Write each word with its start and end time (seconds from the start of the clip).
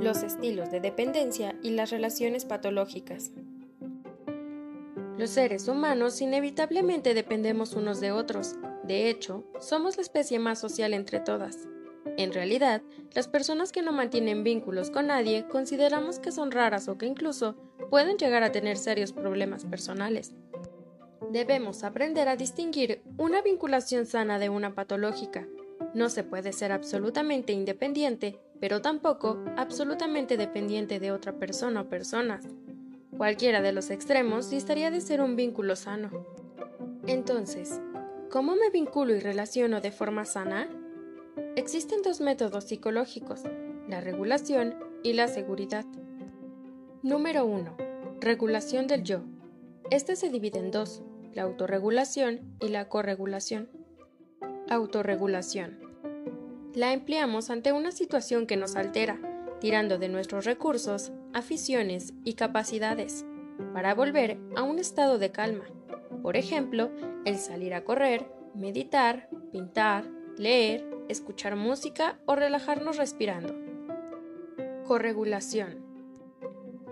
los 0.00 0.22
estilos 0.22 0.70
de 0.70 0.80
dependencia 0.80 1.56
y 1.62 1.70
las 1.70 1.90
relaciones 1.90 2.44
patológicas. 2.44 3.32
Los 5.16 5.30
seres 5.30 5.66
humanos 5.66 6.20
inevitablemente 6.20 7.14
dependemos 7.14 7.74
unos 7.74 8.00
de 8.00 8.12
otros. 8.12 8.54
De 8.84 9.10
hecho, 9.10 9.44
somos 9.58 9.96
la 9.96 10.02
especie 10.02 10.38
más 10.38 10.60
social 10.60 10.94
entre 10.94 11.18
todas. 11.18 11.66
En 12.16 12.32
realidad, 12.32 12.82
las 13.14 13.26
personas 13.26 13.72
que 13.72 13.82
no 13.82 13.92
mantienen 13.92 14.44
vínculos 14.44 14.90
con 14.90 15.08
nadie 15.08 15.46
consideramos 15.48 16.20
que 16.20 16.30
son 16.30 16.52
raras 16.52 16.88
o 16.88 16.96
que 16.96 17.06
incluso 17.06 17.56
pueden 17.90 18.16
llegar 18.16 18.44
a 18.44 18.52
tener 18.52 18.76
serios 18.76 19.12
problemas 19.12 19.64
personales. 19.64 20.34
Debemos 21.32 21.82
aprender 21.82 22.28
a 22.28 22.36
distinguir 22.36 23.02
una 23.18 23.42
vinculación 23.42 24.06
sana 24.06 24.38
de 24.38 24.48
una 24.48 24.74
patológica. 24.74 25.46
No 25.94 26.08
se 26.08 26.22
puede 26.22 26.52
ser 26.52 26.70
absolutamente 26.70 27.52
independiente, 27.52 28.38
pero 28.60 28.82
tampoco 28.82 29.42
absolutamente 29.56 30.36
dependiente 30.36 30.98
de 31.00 31.12
otra 31.12 31.32
persona 31.32 31.82
o 31.82 31.88
personas. 31.88 32.46
Cualquiera 33.16 33.60
de 33.62 33.72
los 33.72 33.90
extremos 33.90 34.50
distaría 34.50 34.90
de 34.90 35.00
ser 35.00 35.20
un 35.20 35.36
vínculo 35.36 35.76
sano. 35.76 36.26
Entonces, 37.06 37.80
¿cómo 38.30 38.54
me 38.54 38.70
vinculo 38.70 39.14
y 39.14 39.20
relaciono 39.20 39.80
de 39.80 39.90
forma 39.90 40.24
sana? 40.24 40.68
Existen 41.56 42.02
dos 42.02 42.20
métodos 42.20 42.64
psicológicos, 42.64 43.42
la 43.88 44.00
regulación 44.00 44.76
y 45.02 45.14
la 45.14 45.28
seguridad. 45.28 45.84
Número 47.02 47.46
1. 47.46 47.76
Regulación 48.20 48.86
del 48.86 49.04
yo. 49.04 49.22
Este 49.90 50.16
se 50.16 50.28
divide 50.28 50.58
en 50.58 50.70
dos, 50.70 51.02
la 51.32 51.42
autorregulación 51.42 52.40
y 52.60 52.68
la 52.68 52.88
corregulación. 52.88 53.68
Autorregulación. 54.68 55.87
La 56.78 56.92
empleamos 56.92 57.50
ante 57.50 57.72
una 57.72 57.90
situación 57.90 58.46
que 58.46 58.56
nos 58.56 58.76
altera, 58.76 59.18
tirando 59.60 59.98
de 59.98 60.08
nuestros 60.08 60.44
recursos, 60.44 61.10
aficiones 61.32 62.14
y 62.22 62.34
capacidades, 62.34 63.26
para 63.74 63.96
volver 63.96 64.38
a 64.54 64.62
un 64.62 64.78
estado 64.78 65.18
de 65.18 65.32
calma. 65.32 65.64
Por 66.22 66.36
ejemplo, 66.36 66.92
el 67.24 67.38
salir 67.38 67.74
a 67.74 67.82
correr, 67.82 68.30
meditar, 68.54 69.28
pintar, 69.50 70.04
leer, 70.36 70.88
escuchar 71.08 71.56
música 71.56 72.20
o 72.26 72.36
relajarnos 72.36 72.96
respirando. 72.96 73.56
Corregulación. 74.86 75.84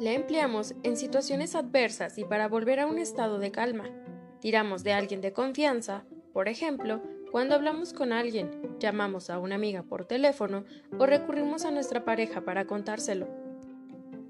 La 0.00 0.12
empleamos 0.12 0.74
en 0.82 0.96
situaciones 0.96 1.54
adversas 1.54 2.16
y 2.16 2.24
para 2.24 2.48
volver 2.48 2.80
a 2.80 2.86
un 2.86 2.96
estado 2.96 3.38
de 3.38 3.50
calma. 3.50 3.84
Tiramos 4.40 4.82
de 4.82 4.94
alguien 4.94 5.20
de 5.20 5.34
confianza, 5.34 6.06
por 6.32 6.48
ejemplo, 6.48 7.02
cuando 7.34 7.56
hablamos 7.56 7.92
con 7.92 8.12
alguien, 8.12 8.48
llamamos 8.78 9.28
a 9.28 9.40
una 9.40 9.56
amiga 9.56 9.82
por 9.82 10.04
teléfono 10.04 10.62
o 11.00 11.04
recurrimos 11.04 11.64
a 11.64 11.72
nuestra 11.72 12.04
pareja 12.04 12.42
para 12.42 12.64
contárselo. 12.64 13.26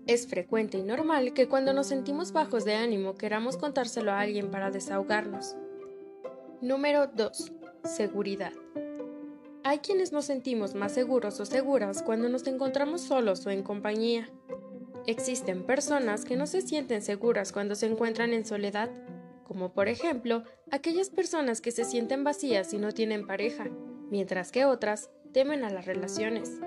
Es 0.07 0.27
frecuente 0.27 0.79
y 0.79 0.83
normal 0.85 1.35
que 1.35 1.47
cuando 1.47 1.75
nos 1.75 1.89
sentimos 1.89 2.33
bajos 2.33 2.65
de 2.65 2.77
ánimo 2.77 3.15
queramos 3.15 3.59
contárselo 3.59 4.11
a 4.11 4.21
alguien 4.21 4.51
para 4.51 4.71
desahogarnos. 4.71 5.55
Número 6.63 7.09
2. 7.09 7.53
Seguridad. 7.85 8.55
Hay 9.65 9.81
quienes 9.81 10.13
nos 10.13 10.25
sentimos 10.25 10.75
más 10.75 10.93
seguros 10.93 11.39
o 11.41 11.45
seguras 11.45 12.03
cuando 12.03 12.31
nos 12.31 12.47
encontramos 12.47 13.03
solos 13.03 13.45
o 13.45 13.51
en 13.51 13.63
compañía. 13.63 14.31
Existen 15.07 15.67
personas 15.67 16.25
que 16.25 16.37
no 16.37 16.47
se 16.47 16.63
sienten 16.63 17.03
seguras 17.03 17.53
cuando 17.53 17.75
se 17.75 17.85
encuentran 17.85 18.33
en 18.33 18.47
soledad 18.47 18.89
como 19.55 19.73
por 19.73 19.87
ejemplo 19.87 20.43
aquellas 20.73 21.11
personas 21.11 21.61
que 21.61 21.71
se 21.71 21.85
sienten 21.85 22.25
vacías 22.25 22.75
y 22.75 22.79
no 22.79 22.91
tienen 22.91 23.25
pareja, 23.25 23.69
mientras 24.11 24.51
que 24.51 24.65
otras 24.65 25.11
temen 25.33 25.63
a 25.63 25.71
las 25.71 25.87
relaciones. 25.87 26.59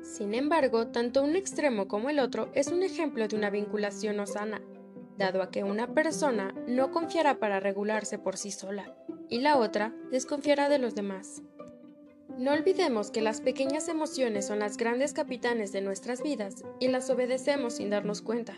Sin 0.00 0.32
embargo, 0.32 0.86
tanto 0.86 1.22
un 1.22 1.36
extremo 1.36 1.88
como 1.88 2.08
el 2.08 2.18
otro 2.18 2.48
es 2.54 2.68
un 2.68 2.82
ejemplo 2.82 3.28
de 3.28 3.36
una 3.36 3.50
vinculación 3.50 4.16
no 4.16 4.26
sana, 4.26 4.62
dado 5.18 5.42
a 5.42 5.50
que 5.50 5.64
una 5.64 5.92
persona 5.92 6.54
no 6.66 6.92
confiará 6.92 7.38
para 7.38 7.60
regularse 7.60 8.18
por 8.18 8.38
sí 8.38 8.52
sola, 8.52 8.96
y 9.28 9.40
la 9.40 9.58
otra 9.58 9.94
desconfiará 10.10 10.70
de 10.70 10.78
los 10.78 10.94
demás. 10.94 11.42
No 12.38 12.52
olvidemos 12.52 13.10
que 13.10 13.20
las 13.20 13.42
pequeñas 13.42 13.88
emociones 13.88 14.46
son 14.46 14.60
las 14.60 14.78
grandes 14.78 15.12
capitanes 15.12 15.72
de 15.72 15.82
nuestras 15.82 16.22
vidas 16.22 16.64
y 16.80 16.88
las 16.88 17.10
obedecemos 17.10 17.74
sin 17.74 17.90
darnos 17.90 18.22
cuenta. 18.22 18.54